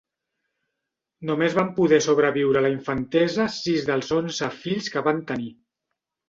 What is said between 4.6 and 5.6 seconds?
fills que van tenir.